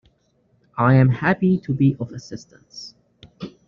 [0.79, 2.95] I am happy to be of assistance